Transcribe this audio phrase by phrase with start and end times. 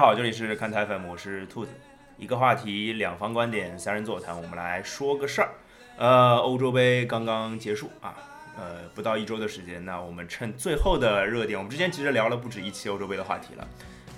[0.00, 1.70] 好，这里是看台粉，我是兔子。
[2.16, 5.50] 一个话题，两方观点，三人座谈，我们来说个事儿。
[5.98, 8.14] 呃，欧洲杯刚刚结束啊，
[8.58, 13.68] 呃，不到一周的时间，那我们趁最后的热点，我们之前其实聊了不止一期欧洲杯的话题了。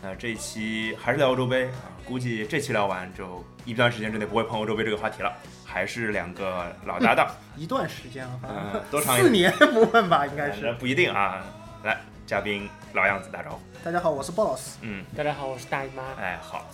[0.00, 5.32] 那这一期还是聊欧洲杯啊，估计这期聊完就一段时间之内不会碰欧洲杯这个话题了，
[5.64, 7.26] 还是两个老搭档。
[7.56, 10.72] 一段时间啊，嗯，多长一四年不问吧，应该那是。
[10.78, 11.42] 不一定啊。
[11.82, 13.60] 来，嘉宾老样子打招呼。
[13.84, 14.78] 大家好，我是鲍老师。
[14.82, 16.02] 嗯，大家好，我是大姨妈。
[16.20, 16.66] 哎，好，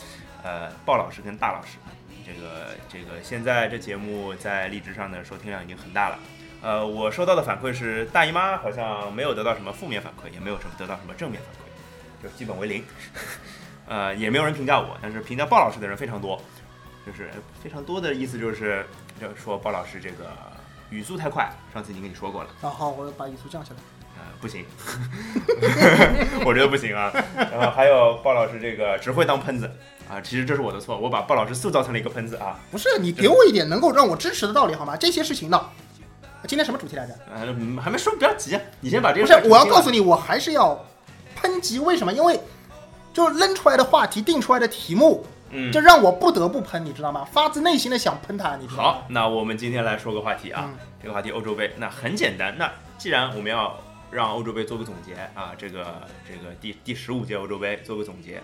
[0.43, 1.79] 呃，鲍老师跟大老师，
[2.25, 6.19] 这个这个现在这节目在荔枝上的收听量已经很大了。
[6.61, 12.85] 呃，我收到的反馈是大姨妈好像没有得到什么负面反馈，也没有什么得到什么正面反馈，就基本为零。
[13.89, 16.41] 呃，也没有人评价我，但是评价鲍老师的人非常多，
[17.07, 17.31] 就是
[17.63, 18.85] 非常多的意思就是
[19.19, 20.31] 就说鲍老师这个
[20.91, 22.51] 语速太快，上次已经跟你说过了。
[22.61, 23.81] 啊，好，我把语速降下来。
[24.19, 24.65] 呃，不行，
[26.45, 27.13] 我觉得不行啊。
[27.37, 29.71] 然后还有鲍老师这个只会当喷子
[30.11, 32.59] 啊，其实这是我的错，我把鲍老师塑造成了一个喷子啊。
[32.71, 34.97] 不是你给我一点能够让我支持的道理好吗？
[34.97, 35.61] 这些事情呢，
[36.47, 37.15] 今天什么主题来着？
[37.33, 40.85] 呃，嗯还没说，不要急啊，你先把这个不是我要告诉你，我还是要
[41.41, 41.79] 抨击。
[41.79, 42.13] 为什么？
[42.13, 42.41] 因为
[43.13, 47.27] 就是扔出来的话题，定出来的题目，嗯就，让我不得不喷，你知道吗？
[47.31, 48.89] 发自内心的想喷他，你知道吗？
[48.91, 53.77] 好，那我们今天来说个话题啊，嗯这个话题欧洲杯，那很简单，那既然我们要
[54.11, 58.43] 让欧洲杯做个总结啊，这个这个第第十五届欧洲杯做个总结。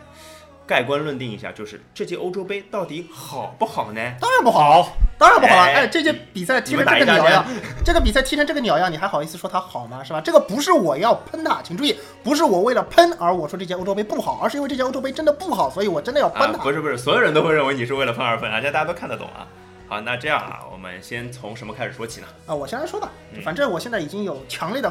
[0.67, 4.01] 盖棺论定一下，就是这届欧洲杯到底好不好呢？
[4.19, 5.63] 当然不好，当然不好了。
[5.65, 7.45] 哎哎，这届比赛踢成这个鸟样，
[7.85, 10.03] 这个比赛踢成这个鸟样，你还好意思说它好吗？
[10.03, 10.23] 是吧？
[10.23, 16.63] 这个不是我要喷它，请注意，不是我为了喷而我说这届欧洲杯不好，而是因为这届欧洲杯真的不好，所以我真的要啊喷，它。
[16.63, 19.47] 不是不是，所有人都会认为你是为了喷而喷啊，这大家都看得懂啊。
[19.87, 22.27] 好，那这样啊，我们先从什么开始说起呢？
[22.47, 24.91] 啊，我先来说吧嗯，反正我现在已经有强烈的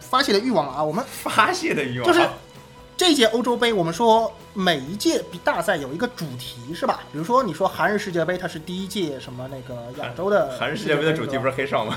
[0.00, 0.82] 发泄的欲望了啊。
[0.82, 2.26] 我们发泄的欲望，就是
[2.96, 7.00] 这届欧洲杯，我们说每一届比大赛有一个主题是吧？
[7.12, 11.50] 比如说你说韩日世界杯，它是第一届什么那个亚洲的 韩日世界杯的主题不是？
[11.52, 11.96] 黑哨吗？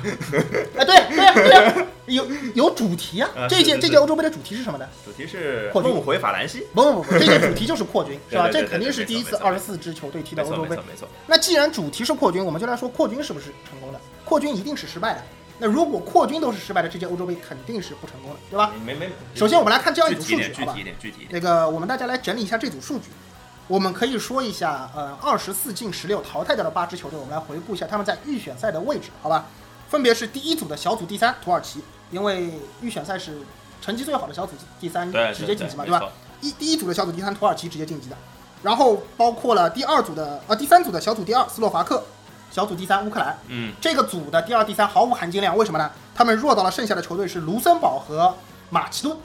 [0.77, 3.47] 哎， 对对呀对呀，有有主题啊啊。
[3.49, 4.87] 这届这届欧洲杯的主题是什么呢？
[5.03, 8.47] 主题是扩军梦回法兰西，不不不不，这届主题就是扩军， 是吧？
[8.47, 10.85] 这肯定是第一次二十四支球队踢到欧洲杯没错没错。
[10.93, 11.07] 没错。
[11.25, 13.99] 那既然主题是扩军，我们就来说扩军是不是成功的？
[14.23, 15.23] 扩军一定是失败的。
[15.61, 18.71] 那如果扩军都是失败的，这届欧洲杯肯定是不成功的，对吧？
[18.83, 19.07] 没没。
[19.35, 20.81] 首先我们来看这样一组数据，好吧具体？
[20.81, 21.29] 一点，具体一点。
[21.29, 23.09] 那个我们大家来整理一下这组数据。
[23.67, 29.45] 我们可以说一下，呃，二十四进十六淘汰掉的八支球队，我们来回顾一下他们在预选赛的位置，好吧？
[29.87, 31.79] 分别是第一组的小组第三土耳其，
[32.09, 32.51] 因为
[32.81, 33.37] 预选赛是
[33.79, 36.11] 成绩最好的小组第三，直接晋级嘛，对对吧？？
[36.41, 38.17] 一第一组的小组第三土耳其直接晋级的，
[38.63, 42.03] 然后包括了第二组的呃第三组的小组第二斯洛伐克，
[42.51, 45.89] 小组第三乌克兰，嗯，这个组的第二、第三毫无含金量，为什么呢？
[46.13, 48.35] 他们弱到了剩下的球队是卢森堡和
[48.69, 49.17] 马其顿，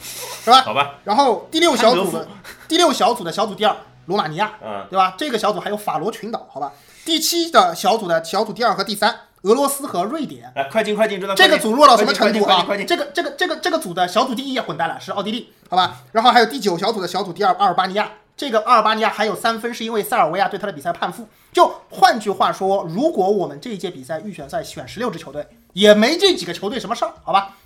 [0.45, 0.63] 是吧？
[0.63, 2.29] 好吧，然后第六小组的
[2.69, 3.77] 第六小组的小组第二
[4.07, 5.15] 罗马尼亚，嗯，对吧？
[5.19, 6.73] 这个小组还有法罗群岛，好吧？
[7.05, 12.65] 第七的小组的小组第二和第三俄罗斯和瑞典，来，快进快进，这个组弱到什么程度啊！
[12.87, 15.97] 这个这个这个这个组的小组第一也混蛋了，是奥地利，好吧？
[16.13, 21.29] 然后还有第九小组的小组第二阿尔巴尼亚，这个阿尔巴尼亚还有三分，是因为塞尔维亚对他的比赛判负。
[21.56, 27.56] 就换句话说，如果我们这一届比赛预选赛选十六支球队，也没这几个球队什么事儿，好吧？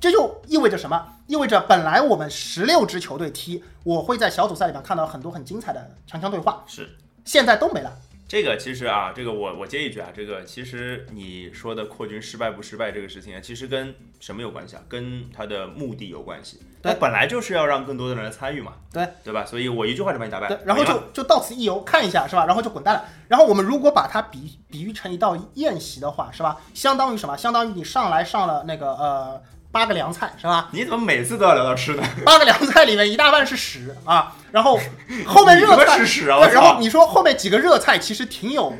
[0.00, 1.08] 这就意味着什么？
[1.26, 6.96] 意味着本来我们十六支球队踢，我会在小组赛里面看到很多很精彩的强强对话，是。
[7.26, 7.92] 现在都没了。
[8.26, 14.82] 这个其实啊，这个我我接一句啊，这个其实你说的扩军失败不失败这个事情啊，其实跟什么有关系啊？
[14.88, 16.58] 跟他的目的有关系。
[16.82, 19.44] 对那本来就是要让更多的人来参与嘛，对对吧？
[19.44, 22.46] 所以我一句话就把你打败对，，然后就就到此一游，看一下是吧？
[22.46, 23.04] 然后就滚蛋了。
[23.28, 26.60] 然后我们如果把它比比喻成一道宴席的话，是吧？
[26.74, 27.36] 相当于什么？
[27.36, 29.42] 相当于你上来上了那个呃
[29.74, 30.68] 八个凉菜是吧？
[30.70, 32.02] 你怎么每次都要聊到吃的？
[32.24, 34.78] 八个凉菜里面一大半是屎啊，然后
[35.26, 36.38] 后面热菜是屎啊！
[36.46, 36.78] 然后！
[36.78, 38.72] 你说后面几个热菜其实挺有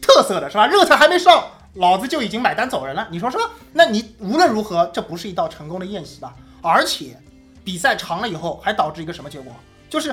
[0.00, 0.66] 特色的，是吧？
[0.66, 1.44] 热菜还没上，
[1.74, 3.44] 老子就已经买单走人了，你说是吧？
[3.72, 6.34] 那你无论如何，这不是一道成功的宴席吧？
[6.60, 7.16] 而且
[7.62, 9.54] 比赛长了以后，还导致一个什么结果？
[9.88, 10.12] 就是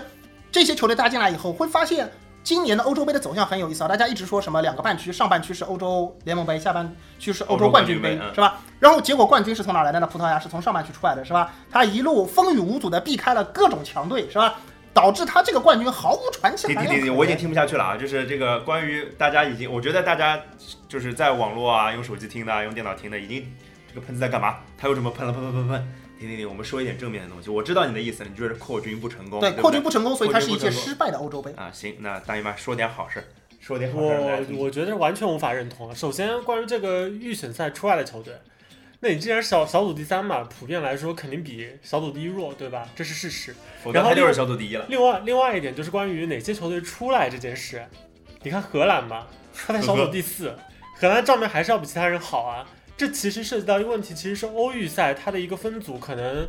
[0.51, 2.07] 这些球队搭进来以后，会发现
[2.43, 3.87] 今年的欧洲杯的走向很有意思啊！
[3.87, 8.59] 大家一直说什么两个半区，上半区是欧洲联盟杯，下半区是欧洲冠军杯是吧？
[8.79, 10.07] 然后结果冠军是从哪来的呢？
[10.07, 11.53] 葡萄牙是从上半区出来的，是吧？
[11.69, 14.55] 他一路风雨无阻的避开了各种强队，是吧？
[14.91, 17.15] 导致他这个冠军毫无传奇停停停。
[17.15, 17.95] 我已经听不下去了啊！
[17.95, 20.39] 就是这个关于大家已经，我觉得大家
[20.87, 23.45] 就是在网络啊，用手机听的啊，用电脑听的，已经
[23.87, 24.57] 这个喷子在干嘛？
[24.77, 25.93] 他又这么喷了喷喷喷喷。
[26.19, 27.49] 停停停，我们说一点正面的东西。
[27.49, 31.53] 我知道你的意思，你就是扩军不成功，对，扩军不成功，所以它是一届扩军不成功失败的欧洲杯。
[31.53, 31.71] 啊。
[31.73, 33.25] 行，那大姨妈说点好事儿，
[33.59, 34.47] 说点好事。
[34.51, 35.95] 我我觉得完全无法认同啊。
[35.95, 38.33] 首先，关于这个预选赛出来的球队，
[38.99, 42.87] 那你既然小小组第三嘛，普遍来说肯定比小组第一弱，对吧？
[42.95, 43.51] 这是事实。
[43.51, 44.85] 然后否则他就是小组第一了。
[44.89, 47.85] 另外，另外一点就是关于哪些球队出来这件事。
[48.43, 50.53] 你看荷兰嘛，他在小组 第四，
[50.95, 52.67] 荷兰账面还是要比其他人好啊。
[52.99, 56.45] 这其实涉及到一个问题，其实是欧预赛它的一个分组可能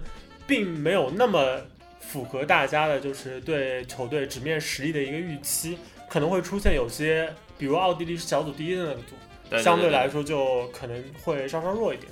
[0.49, 1.61] 并没有那么
[2.01, 9.15] 符合大家的，就是对球队直面实力的一个预期，可能会出现有些，比如奥地利是小组第一的那个组，
[9.49, 12.11] 对相对来，说就可能会稍稍弱一点。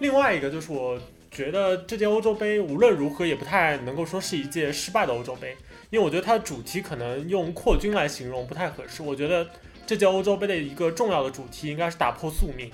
[0.00, 1.00] 另外一个就是我
[1.30, 5.56] 觉得这届欧洲杯无论如何也不太能够说是一届失败的欧洲杯，
[5.88, 9.02] 因为我觉得它的主题可能用扩军来形容不太合适。
[9.02, 9.48] 我觉得
[9.86, 12.70] 这届欧洲杯的一个重要的主题应该是打破宿命。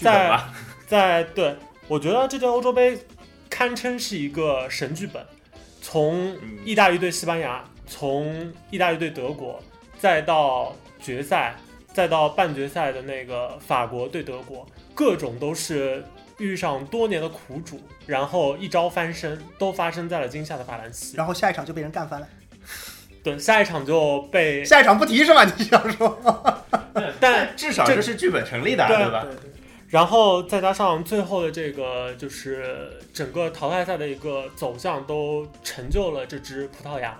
[0.00, 0.54] 剧本吧，
[0.86, 1.54] 在对
[1.86, 2.98] 我觉得这届欧洲杯
[3.50, 5.24] 堪称是一个神剧本，
[5.82, 9.62] 从嗯意大利对西班牙，从意大利对德国，
[9.98, 11.54] 再到决赛，
[11.92, 16.02] 再到半决赛的那个法国对德国，各种都是
[16.38, 21.16] 遇上多年的苦主，然后一朝翻身，都发生在了今夏的法兰西。
[21.16, 22.26] 然后下一场就被人干翻了。
[23.22, 25.44] 对，下一场就被，下一场不提是吧？
[25.44, 26.64] 你想说？
[27.20, 29.24] 但至少这这是剧本成立的，对对吧？
[29.24, 29.49] 对对
[29.90, 37.18] 然后再加上最后的这个，就是整个淘汰赛的一个走向，都成就了这支葡萄牙。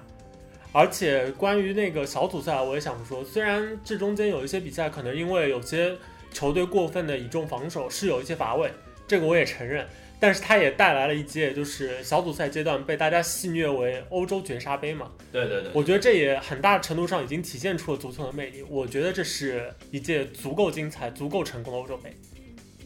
[0.72, 5.96] 而且关于那个小组赛，我也想说，虽然这中间有一些比赛可能因为有些
[6.32, 8.70] 球队过分的倚重防守是有一些乏味，
[9.08, 9.84] 这个我也承认，
[10.20, 15.11] 但是它也带来了一届就是小组赛阶段被大家戏谑为欧洲绝杀杯嘛。
[15.32, 18.62] 对对对，我觉得这也很大程度上已经体现出了足球的魅力。
[18.69, 22.17] 我觉得这是一届足够精彩、足够成功的欧洲杯。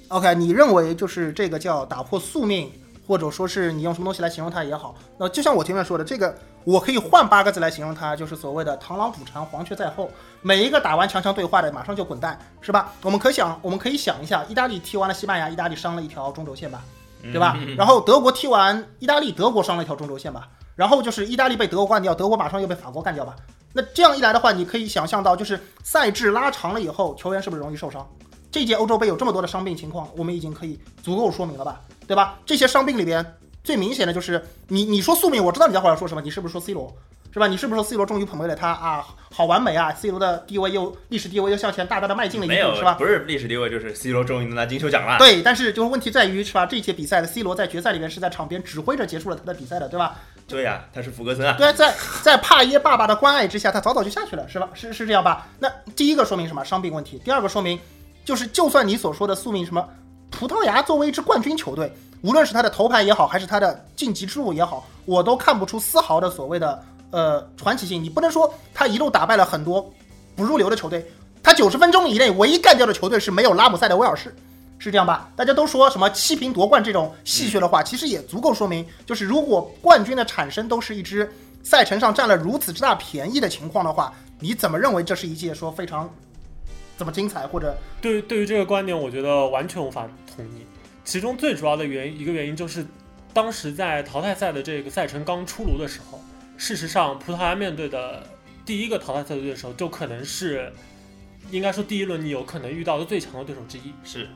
[0.09, 2.71] OK，你认为就是这个叫打破宿命，
[3.07, 10.11] 或者说是你用什么东西来形容它也好，那就像我前面说的，这个我可以换八个字来形容它，就是所谓的螳螂捕蝉，黄雀在后。
[10.43, 12.93] 每一个打完强强对话的，马上就滚蛋，是吧？
[13.03, 16.83] 我们可想，我们可以想一下，意大利踢完了西班牙，意大利伤了一条中轴线吧，
[17.23, 17.57] 对吧？
[17.77, 20.49] 然后德国踢完意大利，德国伤了一条中轴线吧。
[20.77, 23.35] 然后就是意大利被德国干掉，德国马上又被法国干掉吧。
[23.73, 28.07] 那这样一来的话，你可以想象到，就是赛制拉长了以后，球员是不是容易受伤？
[28.55, 32.39] 这届欧洲杯有这么多的伤病情况，我们已经可以足够说明了吧，对吧？
[32.47, 33.35] 这些伤病里边
[33.65, 36.95] 最明显的就是你你说宿命，我知道你待会儿要说什么，你是不是说 C 罗？
[37.33, 37.49] 是吧？
[37.49, 39.05] 你是不是说 C 罗终于捧回了他啊？
[39.33, 42.95] 好完美啊！C 罗的地位又历史地位又向前大大的迈进了一步，是吧？
[42.95, 45.19] 不是历史地位，就是 C 罗终于能拿金球奖了。
[45.19, 46.65] 对，但是就是问题在于是吧？
[46.65, 50.15] 这届比赛的 C 罗在决赛里面是在场边指挥着结束了他的比赛的，对吧？
[50.47, 51.57] 对呀，他是福格森啊。
[51.59, 51.93] 对，在
[52.23, 54.69] 在帕耶爸爸的关爱之下，他早早就下去了，是吧？
[54.73, 55.49] 是是这样吧？
[55.59, 56.65] 那第一个说明什么？
[56.65, 57.21] 伤病问题。
[57.25, 57.77] 第二个说明
[58.25, 59.87] 就是，就算你所说的宿命什么，
[60.31, 61.93] 葡萄牙作为一支冠军球队，
[62.23, 68.03] 无论是他的头牌也好，还是他的晋级之路也好，我都看不出丝毫的所谓的呃传奇性。
[68.03, 69.93] 你不能说他一路打败了很多
[70.35, 71.07] 不入流的球队，
[71.43, 74.35] 他九十分钟以内唯一干掉的球队是没有拉姆塞的威尔士。
[74.77, 75.31] 是这样吧？
[75.35, 81.33] 大家都说什么七平夺冠这种戏谑的话，其实也足够说明，就是如果冠军的产生都是一支
[81.63, 86.11] 赛程上占了如此之大便宜的情况的话，你怎么认为这是一届说非常
[86.97, 90.67] 怎么精彩或者对对于这个观点，我觉得完全无法同意。
[91.05, 92.87] 其中最主要的原因一个原因就是，
[93.33, 96.21] 当时在淘汰赛的这个赛程刚出炉的时候，
[96.57, 98.23] 事实上葡萄牙面对的
[98.65, 100.73] 第一个淘汰赛的对手就可能是，
[101.51, 104.29] 应该说第一轮你有可能遇到的最强的对手之一是，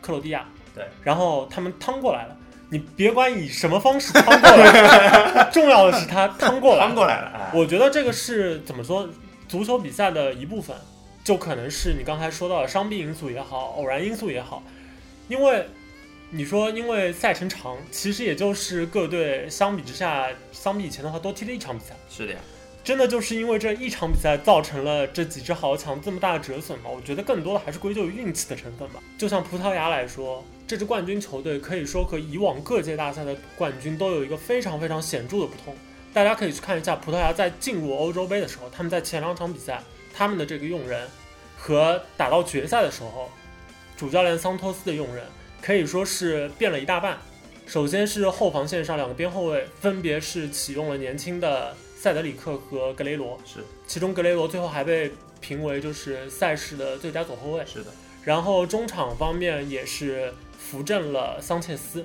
[0.00, 0.46] 克罗地亚。
[0.74, 2.36] 对，然后他们趟过来了。
[2.70, 6.94] 你别管以什么方式趟过来， 重要的是他趟过来了翻。
[6.94, 7.28] 过来了。
[7.34, 9.08] 哎我觉得这个是怎么说，
[9.48, 10.76] 足球比赛的一部分，
[11.28, 14.62] 就可能是你刚才说到的伤病因素也好，偶然因素也好，
[15.28, 15.66] 因为
[16.30, 22.38] 你说因为赛程长，其实也就是各队相比之下，相比以前的话多踢了一场比赛，是的呀，
[22.82, 26.88] 真的就是因为这一场比赛造成了这几支豪强这么大的折损吗？
[26.88, 29.02] 我觉得更多的还是归咎于运气的成分吧。
[29.18, 35.76] 就像葡萄牙来说，这支冠军球队可以说和以往各届大赛的冠军都有一个非常非常显著的不同。
[36.14, 39.82] 大家可以去看一下葡萄牙在进入欧洲杯的时候，他们在前两场比赛
[40.18, 41.06] 他们的这个用人
[41.56, 43.30] 和打到决赛的时候，
[43.96, 45.24] 主教练桑托斯的用人
[45.62, 47.16] 可以说是变了一大半。
[47.68, 57.64] 首先是后防线上两个边后卫，分别是启用了年轻的塞德里克和格雷罗，是其中格雷罗最后还被评为就是赛事的最佳左后卫。
[57.64, 57.92] 是的，
[58.24, 62.04] 然后中场方面也是扶正了桑切斯，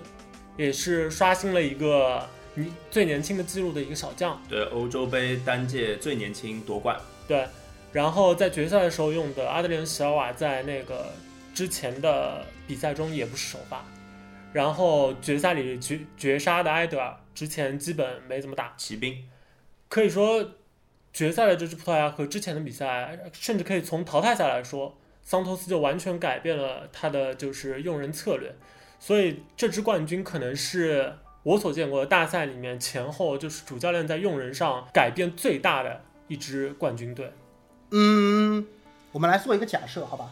[0.55, 4.39] 也是刷新了一个你最年轻的记录的一个小将。
[4.47, 6.95] 对欧洲杯单届最年轻夺冠，
[7.27, 7.47] 对，
[7.93, 11.13] 然后在决赛的时候用的阿德里安·席尔瓦，在那个
[11.53, 13.85] 之前的比赛中也不是首发。
[14.51, 19.17] 然后决赛里绝绝杀的埃德尔，之前基本没怎么打，骑兵
[19.89, 20.43] 可以说
[21.11, 28.55] 决赛的这支葡萄牙和之前的比赛，甚至可以从淘汰赛来说，桑托斯就完全改变了他的就是用人策略。
[28.99, 37.31] 所以这支冠军可能是我所见过的大赛里面前后就是主教练在用人上改变最大的一支冠军队。
[37.95, 38.65] 嗯，
[39.11, 40.25] 我们来做一个假设，好吧？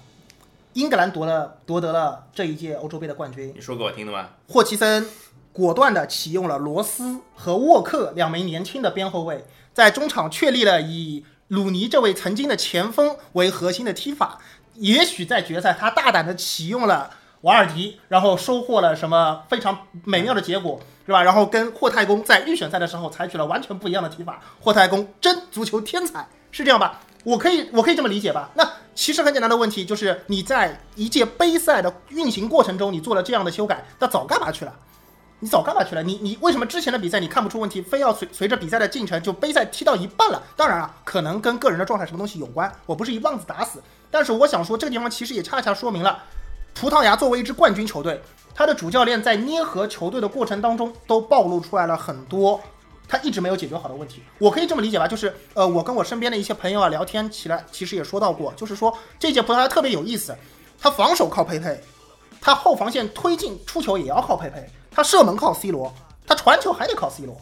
[0.73, 4.29] 英格兰夺了夺得了这一届欧洲杯的冠军，你说给我听的吗？
[4.47, 5.05] 霍奇森
[5.53, 14.39] 果断地启用了罗斯和沃克两名年轻的边后卫，在中场确立了以鲁尼这位曾经的前锋为核心的踢法。
[14.75, 21.21] 也许在决赛，他大胆地启用了瓦尔迪，然后收获了什么非常美妙的结果，是吧？
[21.21, 24.41] 然后跟霍太公在预选赛的时候采取了完全不一样的踢法。
[24.61, 27.01] 霍太公真足球天才，是这样吧？
[27.23, 28.49] 我可以，我可以这么理解吧？
[28.55, 34.73] 那其实很简单的问题就是，你在一届杯赛的运行过程中，你做了这样的修改，那早干嘛去了？
[35.39, 36.03] 你早干嘛去了？
[36.03, 40.41] 你你为什么之前的比赛你看不出问题，非要随随着比赛的进程就杯赛踢到一半了？
[40.55, 43.81] 当然啊，可能跟个人的状态什么东西有关，我不是一棒子打死。
[44.11, 46.23] 但是我想说，这个地方其实也恰恰说明了，
[46.75, 48.21] 葡萄牙作为一支冠军球队，
[48.53, 52.61] 他的主教练在捏合球队的过程当中，都暴露出来了很多
[53.11, 54.23] 他一直没有解决好的问题。
[54.37, 60.33] 我可以这么理解吧，就是呃，我跟我身边的一些朋友啊聊天起来，其实也说到过，就是说这届葡萄牙特别有意思，
[60.79, 61.77] 他防守靠佩佩，
[62.39, 65.93] 他后防线推进出球也要靠佩佩，他射门靠 C 罗，
[66.25, 67.35] 他传球还得靠 C 罗，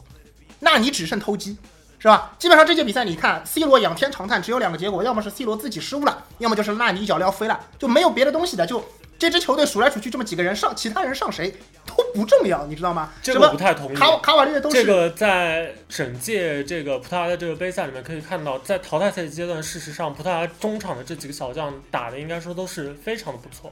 [0.60, 1.56] 那你只剩偷鸡。
[2.02, 2.34] 是吧？
[2.40, 8.66] 基本上这届比赛，你看 C 罗仰天长叹，只有两个结果，要么是 C 罗自己失误了，要么就是纳尼一脚撩飞了，就没有别的东西的。
[8.66, 8.82] 就
[9.20, 11.54] 这支球队数来数去这么几个人上，其他人上谁
[11.86, 13.12] 都不重要，你知道吗？
[13.22, 13.96] 这个不太同意。
[13.96, 23.72] 卡卡瓦略都是这个在整届这个葡萄牙的这个杯赛里面可以看到，在淘汰赛阶段，事实上葡萄牙中场的这几个小将打的应该说都是非常的不错。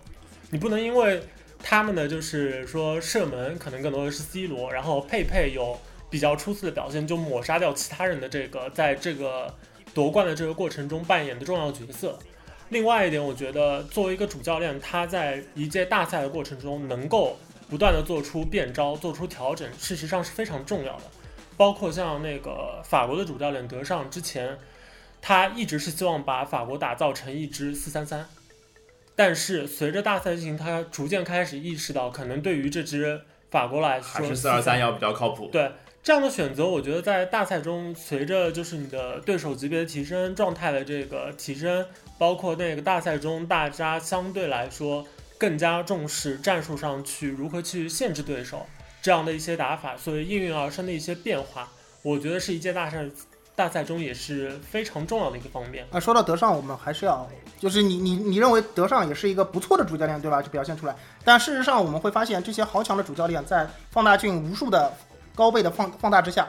[0.50, 1.24] 你不能因为
[1.64, 9.56] 他们的就是说射门可能更多的是 C 罗，然后佩佩有比较出色的表现，就抹杀掉其他人的这个在这个
[9.94, 12.20] 夺冠的这个过程中扮演的重要角色。
[12.70, 17.38] 另外一点，我觉得作为一个主教练，他在一届大赛的过程中能够
[17.70, 21.04] 不断的做出变招、做出调整，事实上是非常重要的。
[21.56, 24.58] 包括像那个法国的主教练德尚之前，
[25.22, 28.28] 他一直是希望把法国打造成一支四三三，
[29.16, 35.48] 但是随着大赛进行，他逐渐开始意识到，可能对于这支法国来说，还是四二三要比较靠谱。
[35.48, 35.72] 对
[36.08, 41.86] 这样的选择，我觉得在大赛中，随着就是你的对手级别的提升、状态的这个提升，
[42.18, 45.06] 包括那个大赛中大家相对来说
[45.38, 48.66] 更加重视战术上去如何去限制对手
[49.02, 51.68] 这样的一些打法，所以应运而生的一些变化，
[52.04, 53.04] 我觉得是一届大赛
[53.54, 55.86] 大赛中也是非常重要的一个方面。
[55.92, 60.42] 啊，说到德尚，我们还是要，就是你你你认为德尚也是一个不错的主教练，对吧？
[60.42, 60.96] 就表现出来。
[61.26, 64.94] 但事实上，我们会发现这些豪强的主教练在放大镜无数的
[65.38, 66.48] 高倍的放放大之下，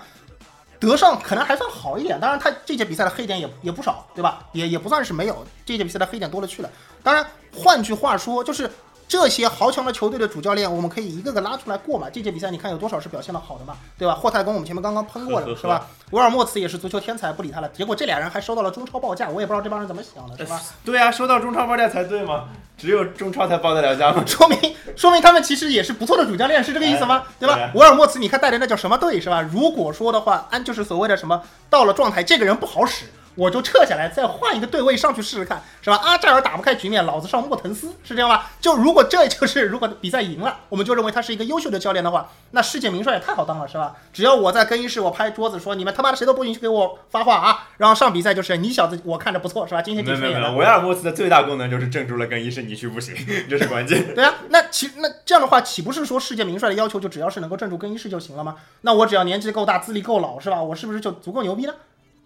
[0.80, 2.18] 德尚可能还算好一点。
[2.18, 4.48] 当然，他这届比赛的黑点也也不少，对吧？
[4.52, 6.70] 也也不算是没有，这届比赛的黑点多了去了。
[7.02, 8.70] 当然，换句话说，就是
[9.08, 12.08] 这些豪强的球队的主教练，我们可以一个个拉出来过嘛。
[12.12, 14.14] 这届比赛你看有多少是表现的好的嘛，对吧？
[14.14, 15.86] 霍太公我们前面刚刚喷过了，是吧？
[16.10, 17.68] 维尔莫茨也是足球天才，不理他了。
[17.70, 20.60] 结果这俩人还收到了中超报价，我也不知道这帮人怎么想的，是吧？
[20.84, 22.44] 对啊，收到中超报价才对嘛？
[22.76, 24.22] 只有中超才报得了价吗？
[24.28, 24.58] 说明
[24.94, 27.24] 说明他们其实也是不错的主教练，是这个意思吗？
[27.40, 27.70] 对吧？
[27.74, 29.40] 维尔莫茨，你看带的那叫什么队是吧？
[29.40, 33.06] 如果说的话，安就是所谓的什么到了状态，这个人不好使，
[33.38, 35.96] 我就撤下来，再换一个对位上去试试看，是吧？
[36.02, 38.50] 阿扎尔打不开局面，老子上莫腾斯，是这样吧？
[38.60, 43.94] 就如果这就是如果比赛赢了，我们就认为他是一个优秀的教练的话，那世界名帅也太好当了，是吧？
[44.12, 49.80] 只要我在更衣室我拍桌子说你们他妈的谁都不允许给我发话啊，然后上比赛就是你小子我看着不错是吧？
[49.80, 50.56] 今天没有没有没有。
[50.56, 53.14] 维尔莫斯的最大功能就是镇住了更衣室，你去不行，
[53.48, 54.14] 这是关键。
[54.16, 58.56] 对啊，那其那这样的话，岂不是说世界名帅的要求就只要是能够镇住更衣室就行了吗？
[58.80, 60.60] 那我只要年纪够大、资历够老，是吧？
[60.60, 61.74] 我是不是就足够牛逼呢？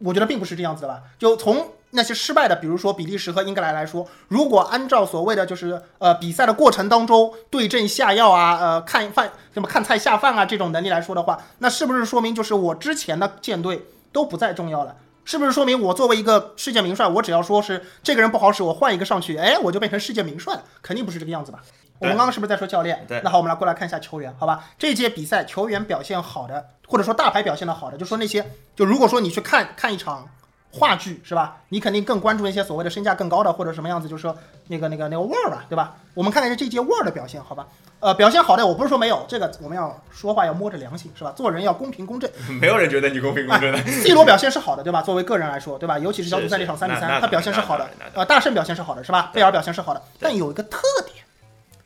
[0.05, 1.03] 我觉得并不是这样子的吧。
[1.19, 14.97] 就从那些失败的，比如说比利时和英格兰来说，如果按照所谓的就是呃比赛的过程当中对症下药啊，呃看饭什么看菜下饭啊这种能力来说的话，那是不是说明就是我之前的舰队都不再重要了？
[15.25, 20.65] 是不是说明我作为一个世界名帅，我只要说是这个人不好使，我换一个上去，哎，我就变成世界名帅了？
[20.83, 21.61] 肯定不是这个样子吧？
[21.99, 23.05] 我们刚刚是不是在说教练？
[23.07, 24.65] 对那好，我们来过来看一下球员，好吧？
[24.77, 30.29] 这届比赛球员表现好的，或者说大牌表现的好的，就说那些，就如果说你去看看一场
[30.73, 31.59] 话剧，是吧？
[31.69, 34.37] 你肯定更关注那些所谓的身价更高的，或者什么样子，就是说
[34.69, 35.97] 那个那个那个味儿吧，对吧？
[36.15, 37.69] 我们看看这届味儿的表现，好吧？
[38.01, 41.33] 呃，表现好的，我不是说没有，这个我们要说话要摸着良心，是吧？
[41.37, 42.29] 做人要公平公正。
[42.61, 43.79] 没有人觉得你公平公正的。
[43.87, 45.03] C 罗表现是好的，对吧？
[45.03, 45.99] 作为个人来说，对吧？
[45.99, 49.31] 尤其是小组赛那场三比三，他表现是好的呃，大圣表现是好的，是吧？
[49.33, 51.25] 贝尔表现是好的，但有一个特点，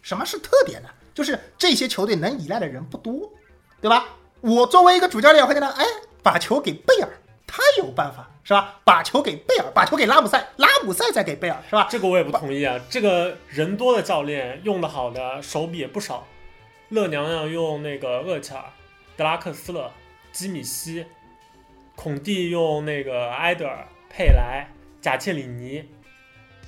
[0.01, 0.89] 什么是特点呢？
[1.13, 3.31] 就是这些球队能依赖的人不多，
[3.81, 4.05] 对吧？
[4.43, 5.85] 我作为一个主教练，我会跟他，哎，
[6.23, 7.09] 把球给贝尔，
[7.47, 8.81] 他有办法，是吧？
[8.85, 11.87] 把球给贝尔，把球给拉姆塞，拉姆塞再给贝尔，是吧？
[11.91, 12.79] 这个我也不同意啊。
[12.91, 16.27] 这个人多的教练用的好的手笔也不少，
[16.89, 18.65] 乐娘娘用那个厄齐尔、
[19.17, 19.91] 德拉克斯勒、
[20.33, 21.07] 基米希，
[21.95, 24.69] 孔蒂用那个埃德尔、佩莱、
[25.01, 25.85] 贾切里尼，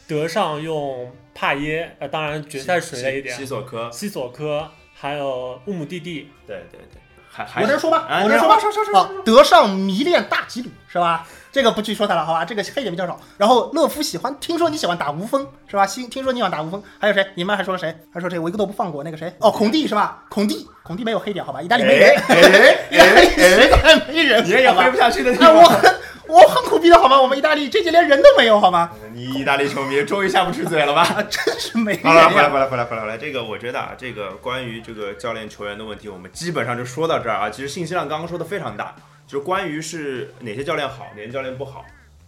[0.07, 6.31] 德尚用帕耶，呃，当然决赛水了一点西，索科，西索科，还有乌姆蒂蒂。
[6.47, 7.01] 对对对，
[7.39, 8.05] 还还我这说吧？
[8.09, 8.59] 啊我这说吧？
[8.59, 11.25] 说说说啊，德尚迷恋大吉鲁是吧？
[11.51, 12.45] 这个不去说他了，好吧？
[12.45, 13.19] 这个黑点比较少。
[13.37, 15.87] 然后勒夫喜欢，听说你喜欢打无锋是吧？
[15.87, 17.27] 新听说你喜欢打无锋，还有谁？
[17.37, 17.97] 你们还说了谁？
[18.13, 18.39] 还说谁？
[18.39, 19.05] 我一个都不放过。
[19.05, 19.33] 那个谁？
[19.39, 20.25] 哦，孔蒂是吧？
[20.29, 21.63] 孔蒂，孔蒂没有黑点好吧？
[21.63, 25.95] 意大利没人，哎哎意大利实在没人，人也有好吧黑不下去的地哎，方。
[26.29, 27.21] 我很苦逼的好吗？
[27.21, 28.91] 我们意大利这届连人都没有好吗？
[29.15, 31.03] 你意大利球迷终于下不去嘴了吧？
[31.03, 32.51] 啊， 真是没人好了，回来，呀。
[32.51, 33.17] 回来，回来，回来，回来。
[33.17, 37.49] 这个我觉得啊，这个关于这个教练球员的问题，我们基本上就说到这儿啊。
[37.49, 38.95] 其实信息量刚刚说的非常大，
[39.27, 41.85] 就是关于是哪些教练好，哪些教练不好，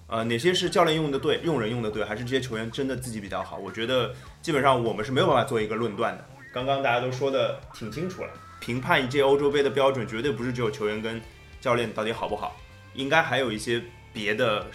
[0.07, 3.59] 呃，哪些是教练用的对，用人用的对，还是这些球员真的自己比较好？
[3.59, 6.25] 我觉得基本上我们是没有办法做一个论断的。
[6.54, 8.30] 刚刚大家都说的挺清楚了，
[8.61, 11.21] 评判一届欧洲杯的标准绝对不是只有球员跟
[11.61, 12.57] 教练到底好不好，
[12.94, 13.82] 应该还有一些
[14.12, 14.66] 别的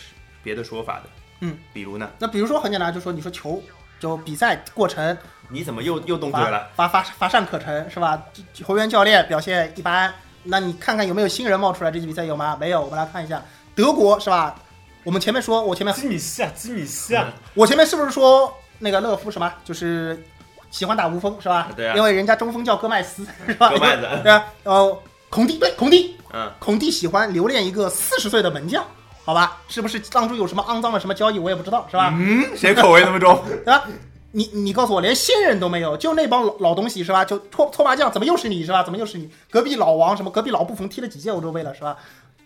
[0.44, 1.04] 别的说法的。
[1.42, 2.10] 嗯，比如呢？
[2.20, 3.62] 那比如说很简单，就说你说球
[4.00, 5.18] 就比赛过程
[5.50, 6.70] 你怎么又又动嘴乏了？
[6.76, 8.22] 乏乏乏善可陈是吧？
[8.54, 11.92] 球员教练表现一般，那你看看有没有新人冒出来？
[11.92, 12.58] 这届比赛有吗？
[12.60, 12.82] 没有。
[12.82, 13.44] 我们来看一下
[13.76, 14.56] 德国是吧？
[15.04, 19.54] 我们前面说，我前面基米希啊，基米希啊，我前面是不是说那个勒夫什么？
[19.64, 20.26] 就是
[20.72, 21.70] 喜欢打无锋是吧？
[21.76, 23.70] 对啊因为人家中锋叫戈麦斯是吧？
[23.70, 24.46] 戈麦子 对啊。
[24.64, 28.86] 呃，孔蒂对孔蒂，嗯，孔蒂喜欢留恋一个四十岁的门将，
[29.24, 29.62] 好吧？
[29.68, 31.40] 是不是当初有什么肮脏的什么交易？
[31.40, 32.14] 我也不知道是吧？
[32.18, 33.42] 嗯，谁口味那么重？
[33.48, 33.84] 对吧？
[34.32, 37.24] 你你告诉我，连新人都没有，就那帮老老东西是吧？
[37.24, 38.84] 就搓搓麻将，怎么又是你是吧？
[38.84, 39.30] 怎么又是你？
[39.50, 40.30] 隔壁老王什么？
[40.30, 41.98] 隔壁老布冯踢了几届欧洲杯了是吧？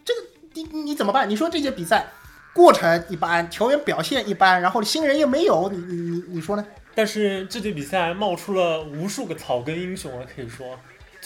[0.06, 0.22] 这个
[0.54, 1.30] 你你怎么办？
[1.30, 2.12] 你说这届比赛
[2.54, 6.66] 过程一般，球员表现一般，然后新人又没有，你你你你说呢？
[6.96, 10.78] 但是这届比赛冒出了无数个草根英雄啊，可以说，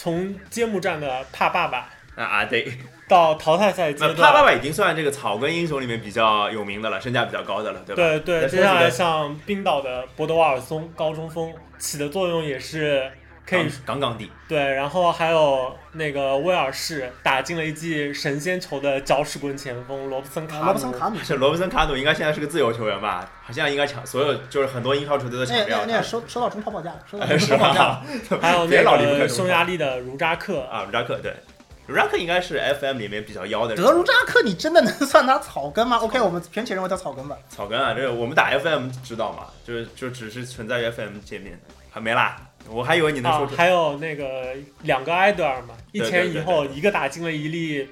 [0.04, 2.70] 从揭幕战的帕爸爸啊啊，对，
[3.08, 8.02] 到淘汰赛阶那段，帕爸爸已经算这个草根英雄里面比较有名的了，身价比较高的了，对吧？
[8.02, 13.10] 对对，接下来像冰岛的博德瓦尔松高中锋起的作用也是
[13.46, 23.30] 可以杠杠的，对，然后还有那个威尔士打进了一记神仙球的搅屎棍前锋罗布森卡罗布森卡姆，是罗布森卡努应该现在是个自由球员吧？
[23.42, 25.84] 好像应该抢所有，就是很多英超球队都抢那掉。
[25.86, 28.02] 那那收收到中超报价了，收到中超报价了。
[28.30, 28.38] 吧？
[28.40, 31.34] 还有别那个匈牙利的茹扎克，啊，卢扎克对，
[31.88, 37.36] 卢扎克应该是 FM 里面比较妖的人德鲁扎克，你真的能算他草根吗？OK，我们全体认为他草根吧。
[37.50, 39.48] 草根啊，这个我们打 FM 知道嘛？
[39.66, 42.38] 就是就只是存在于 FM 界面，还没啦。
[42.68, 47.88] 我还以为你能说还有那个两个埃德尔嘛，一前一后，一个打进了一粒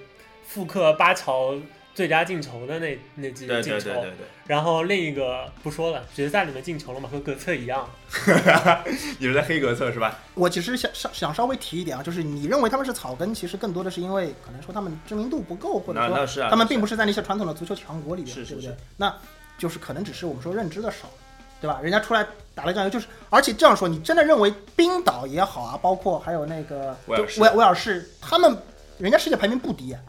[0.47, 1.55] 复刻巴乔
[1.95, 7.87] 最佳进球的那那记对进球，对对对对，然后另一个不说了，决赛里面进球了嘛，和格策一样。
[9.19, 10.19] 你是在黑格策是吧？
[10.35, 18.77] 我其实想想想稍微提一点啊，就是你认为他们是草根，其实更多的是因为可能说他们知名度不够，或者说他们并不是在那些传统的足球强国里边，是是对不对？
[18.97, 19.15] 那
[19.59, 21.11] 就是可能只是我们说认知的少，
[21.63, 21.79] 对吧？
[21.81, 28.55] 人家出来打了酱油，就是而且这样说，你真的认为冰岛也好啊，包括还有那个威尔士威威尔士，他们
[28.99, 30.01] 人家世界排名不低啊。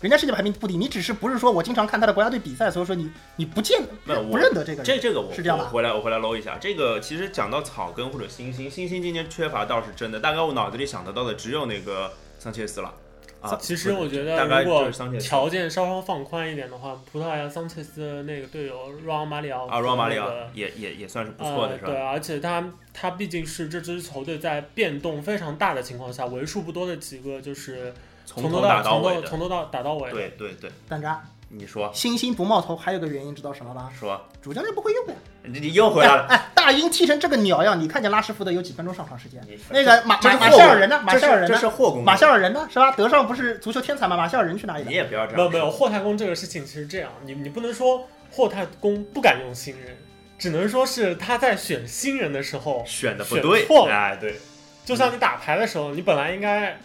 [0.00, 12.90] 人家世界排名不低，你只是不是说我经常看他的国家队比赛，所以说你你不见不认得这个人，这这个我是这样吧我回来我回来搂一下，这个其实讲到草根或者新星，新星今年缺乏倒是真的，大概我脑子里想得到的只有那个桑切斯了。
[13.40, 21.78] 啊，其实我觉得，如果条件稍稍放宽一点的话，葡萄牙桑切斯的那个队友若昂马里奥啊，罗马里奥也也也算是不错的。
[21.78, 27.94] 对，而且他他毕竟是这支球队在变动非常大的情况下，为数不多的几个就是
[28.26, 30.16] 从头头打到从尾从头到打到尾的。
[30.16, 33.90] 对对对，单扎你说星星不冒头，还有个原因知道什么吗？
[33.98, 35.14] 说，主教练不会用呀。
[35.42, 36.26] 你你又回来了。
[36.28, 39.44] 哎，大英踢成这个鸟样，你看见拉什福德有几分钟上场时间？
[39.68, 41.02] 那个马马马夏尔人呢？
[41.02, 41.58] 马夏尔人呢？
[41.58, 42.68] 是霍工，马夏尔人呢？
[42.70, 42.92] 是吧？
[42.92, 44.16] 德尚不是足球天才吗？
[44.16, 44.88] 马夏尔人去哪里了？
[44.88, 45.36] 你也不要这样说。
[45.36, 49.96] 没有没有，霍太公这个事情其实这样，你你不能说霍太公不敢用新人，
[50.38, 54.36] 只能说是他在选新人的时候选选的不对，错了哎，对，
[54.84, 56.78] 就像你打牌的时候，你本来应该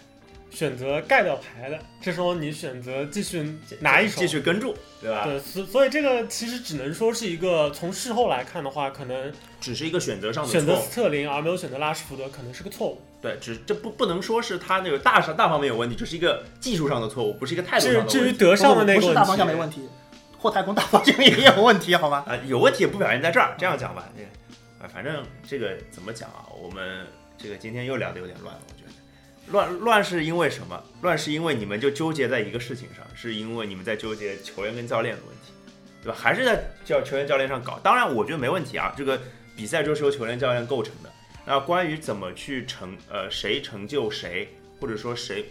[0.50, 4.26] 选择盖掉牌的，这时候你选择继续拿一手继。
[4.26, 5.24] 续跟住，对吧？
[5.24, 10.76] 对，所所以这个其实只能说是一个从事后来看的话，可能只是一个选择上的选择。
[10.76, 13.00] 斯特林而没有选择拉什福德，可能是个错误。
[13.22, 18.38] 对，只这不不能说是他那个大上大方面有问题，这是一个技术上的错误，不是一个态度至至于上的问题。
[18.38, 19.88] 德尚的那个不是大方向没，问题，
[20.38, 22.24] 霍太公大方向也有问题，好吗？
[22.28, 24.28] 啊，有问题也不表现在这儿，这样讲吧，这个
[24.80, 26.46] 啊，反正这个怎么讲啊？
[26.60, 27.06] 我们
[27.38, 28.92] 这个今天又聊得有点乱了，我觉得
[29.52, 30.82] 乱乱是因为什么？
[31.02, 35.52] 乱是因为你们就纠结在一个事情上，是因为你们在纠结球员跟教练的问题，
[36.02, 36.18] 对吧？
[36.18, 37.78] 还是在教球员教练上搞？
[37.78, 39.20] 当然，我觉得没问题啊，这个
[39.56, 41.10] 比赛就是由球员教练构成的。
[41.44, 44.48] 那关于怎么去成呃谁成就谁，
[44.80, 45.46] 或者说谁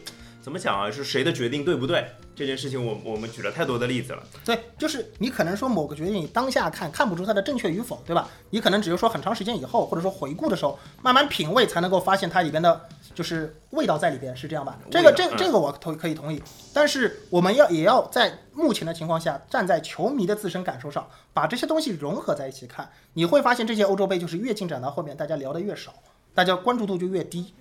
[0.46, 2.06] 怎么讲啊，是谁的决定对不对
[2.36, 4.22] 这件事情我，我们举了太多的例子了。
[4.46, 8.30] 对，就是你可能说某个决定你当下看看不出它的正确与否，对吧？
[8.52, 12.80] 你可能只有说很长时间以后，或者说回顾的时候，慢慢品味才能够发现它里边的
[13.16, 14.78] 就是味道在里边，是这样吧？
[14.92, 16.40] 这个这嗯这个我同可以同意，
[16.72, 25.92] 但是我们要也要在目前的情况下，站在球迷的自身感受上，把这些东西融合在一起看，你会发现这些欧洲杯就是越进展到后面，大家聊的越少，
[26.36, 27.52] 大家关注度就越低，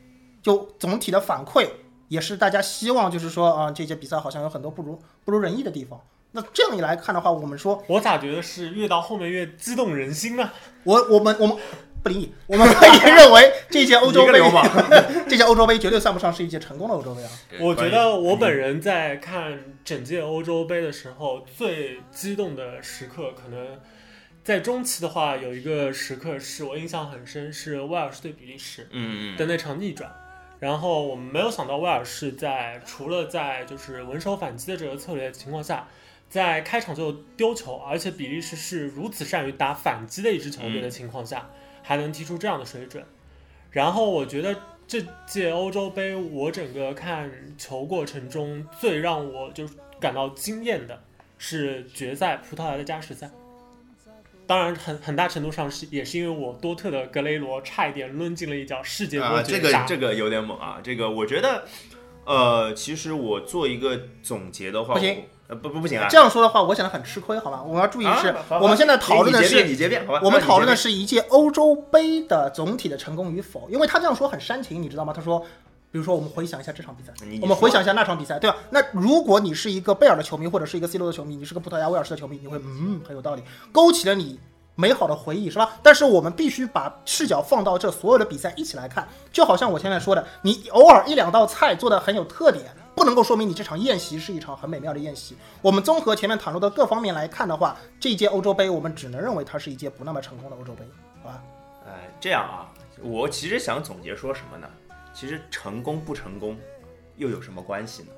[0.43, 1.67] 就总体的反馈
[2.15, 6.01] 也是大家希望就是说啊、这届比赛好像有很多不如不如人意的地方。
[6.31, 10.51] 那这样一来看的话，我们说，我咋觉得是越到后面越激动人心呢？
[10.85, 11.57] 我我们我们
[12.03, 14.41] 不理你，我们可以认为 这届欧洲杯
[15.29, 17.31] 这届欧洲杯绝对算不上是一届成功的欧洲杯啊。
[17.61, 23.81] 我觉得我本人在看整届欧洲杯的时候，最激动的时刻，可能
[24.43, 30.11] 在中期的话，有一个时刻是我印象很深，是威尔士对比利时嗯嗯的那场逆转。
[30.65, 35.87] 然后我们没有想到威尔士在除了在就是稳守反击的这个策略情况下，
[36.31, 41.51] 在开场就丢球，而且比利时是如此善于打反击的一支球队的情况下，
[41.83, 43.05] 还能踢出这样的水准。
[43.73, 50.99] 然后我觉得这届欧洲杯，我整个看球过程中最让我就是感到惊艳的
[51.37, 53.31] 是决赛葡萄牙的加时赛。
[54.47, 59.85] 当然很，很大程度上是也是因为我多特的格雷罗差一点抡进了一脚世界啊，波这个绝杀。
[59.85, 60.79] 这个有点猛啊！
[60.83, 61.65] 这个我觉得，
[62.25, 66.07] 呃，其实我做一个总结的话，不行，呃，不不不行啊！
[66.11, 67.63] 这样说的话，我显得很吃亏，好吧？
[67.63, 70.21] 我们要注意的是，啊我们现在讨论的是你结辩，好吧？
[70.23, 75.13] 我们讨论的是是一届欧洲杯的总体的成功与否，因为他这样说很煽情，你知道吗？
[75.15, 75.45] 他说，
[75.95, 78.57] 比如说我们回想一下这场比赛，我们回想一下那场比赛，对吧？
[78.71, 84.41] 那如果你是一个贝尔的球迷，或者是一个 C 罗的球迷，你是个葡萄牙威尔士的球迷，你会嗯很有道理，勾起了你
[84.75, 85.77] 美好的回忆，是吧？
[85.85, 92.65] 但是我们必须把视角放到这所有的比赛一起来看，就好像我前面说的，你偶尔一两道菜做的很有特点。
[92.97, 95.37] 不能够说明你这场宴席是一场很美妙的宴席。
[95.63, 100.85] 我们综合前面谈论的各方面来看的话，这一届欧洲杯我们只能认为它是一届不那么成功的欧洲杯，
[101.23, 101.41] 好吧？
[101.87, 102.67] 哎，这样啊，
[103.01, 104.67] 我其实想总结说什么呢？
[105.15, 106.59] 其实成功不成功
[107.17, 108.09] 又有什么关系呢？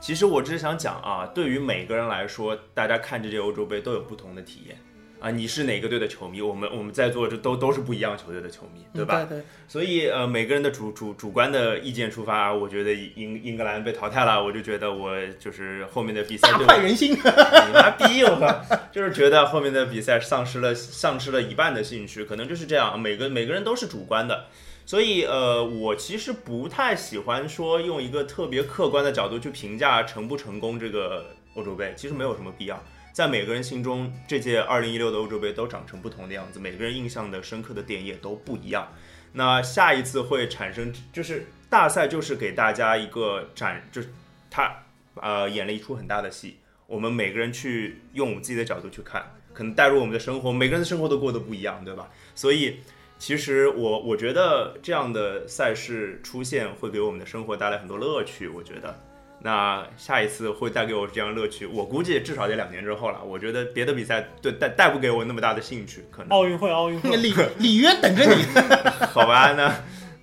[0.00, 4.76] 其实我只是想讲啊，对于每个人来说，大家看这届欧洲杯都有不同的体验
[5.20, 5.30] 啊。
[5.30, 6.42] 你是哪个队的球迷？
[6.42, 9.22] 我们我们在座这都都是不一样球队的球迷，对吧？
[9.22, 9.44] 嗯对对。
[9.68, 17.12] 所以呃，每个人的主主主观的意见出发，我觉得英英格兰被淘汰了，我就觉得我就是后面的比赛快人心。
[17.14, 18.76] 你妈逼我靠！
[18.90, 22.98] 就是觉得后面的比赛丧失了丧失了一半的兴趣，可能就是这样。
[22.98, 24.46] 每个每个人都是主观的，
[24.84, 32.82] 所以呃，我其实不太喜欢说用一个特别客观的角度去评价成不成功这个欧洲杯，其实没有什么必要。
[33.12, 38.92] 在每个人心中，这届2016的欧洲杯都长成不同的样子，每个人印象的深刻的点也都不一样。
[39.34, 44.12] 那下一次会产生，就是大赛就是给大家一个展，就是
[44.50, 44.82] 他
[45.14, 52.10] 呃演了一出很大的戏，我们每个人去用我们自己的角度去看，可能带入我们的生活，每个人的生活都过得不一样，对吧？
[52.34, 52.78] 所以
[53.22, 58.92] 其实我我觉得这样的赛事出现会给我们的生活带来很多乐趣，我觉得。
[59.38, 63.22] 那下一次会带给我这样乐趣，我估计至少得两年之后了。
[63.24, 66.30] 我觉得别的比赛对带带不给我那么大的兴趣，可能。
[66.30, 68.42] 奥运会，奥运会，里里约等着你。
[69.06, 69.72] 好吧，那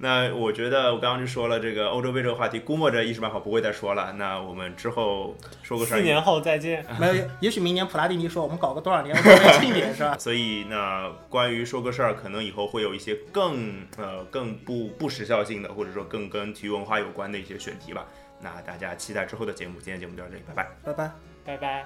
[0.01, 4.13] 那我觉得我刚刚就说了这个欧洲杯这个话题，估摸着一时半会儿不会再说了。
[4.13, 5.97] 那我们之后说个事儿。
[5.97, 6.85] 四年后再见。
[6.97, 10.15] 没有，也许明年普拉蒂尼说我们搞个多少年欧洲杯庆典是吧？
[10.17, 18.05] 所以那关于说个事儿，可能以后会有一些更呃更不不时效性的，或者说更跟体育文化有关的一些选题吧。
[18.39, 20.69] 那大家期待之后的节目，今天节目就到这里，拜拜。
[20.85, 21.12] 拜拜。
[21.43, 21.85] 拜拜。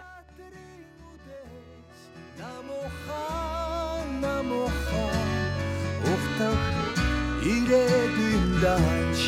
[4.22, 4.70] Namoha,
[7.52, 9.20] ирээгүй дач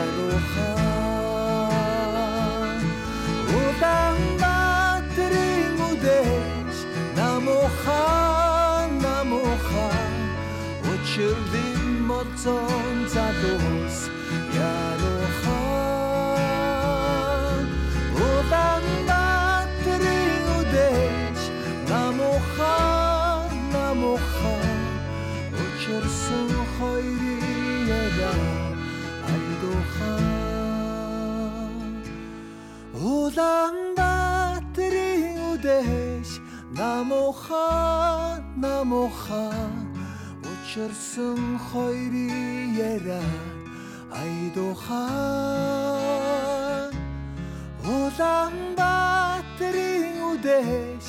[0.00, 1.60] яг ухаан
[3.60, 6.78] удаан батрын үдээс
[7.18, 10.14] намухан намухан
[10.92, 13.96] учир дим моцон задус
[14.56, 14.89] яа
[33.30, 36.30] Улаанбаатарын үдэш
[36.78, 37.70] намуха
[38.62, 39.46] намуха.
[40.50, 43.26] Учирсан хоёрын яра
[44.20, 45.06] айдуха.
[47.94, 51.04] Улаанбаатарын үдэш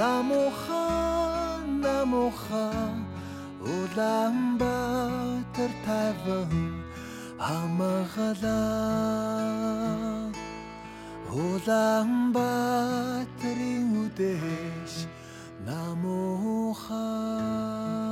[0.00, 0.86] намуха
[1.84, 2.68] намуха.
[3.74, 6.52] Улаанбаатар таван
[7.46, 8.60] хамгаалаа
[11.30, 14.94] Улаанбаатарын үдэш
[15.66, 18.09] намуухаа